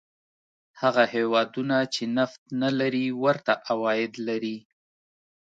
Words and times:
هغه 0.81 1.03
هېوادونه 1.15 1.77
چې 1.93 2.03
نفت 2.17 2.41
نه 2.61 2.69
لري 2.79 3.05
ورته 3.23 3.53
عواید 3.67 4.13
لري. 4.27 4.57